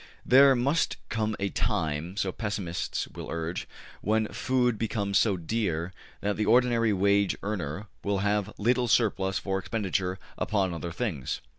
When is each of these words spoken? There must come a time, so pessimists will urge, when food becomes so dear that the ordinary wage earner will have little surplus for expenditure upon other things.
There 0.25 0.55
must 0.55 0.97
come 1.09 1.35
a 1.39 1.49
time, 1.49 2.17
so 2.17 2.31
pessimists 2.31 3.07
will 3.09 3.29
urge, 3.29 3.67
when 4.01 4.29
food 4.29 4.79
becomes 4.79 5.19
so 5.19 5.37
dear 5.37 5.93
that 6.21 6.37
the 6.37 6.45
ordinary 6.47 6.91
wage 6.91 7.37
earner 7.43 7.85
will 8.03 8.17
have 8.25 8.51
little 8.57 8.87
surplus 8.87 9.37
for 9.37 9.59
expenditure 9.59 10.17
upon 10.39 10.73
other 10.73 10.91
things. 10.91 11.39